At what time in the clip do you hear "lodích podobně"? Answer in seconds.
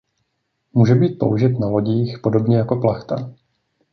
1.67-2.57